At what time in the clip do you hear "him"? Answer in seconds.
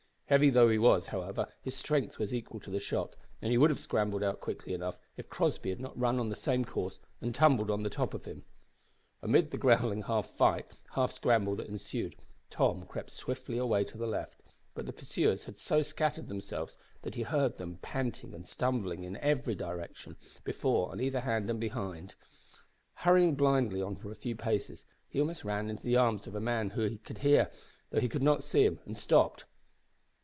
8.23-8.45, 28.63-28.79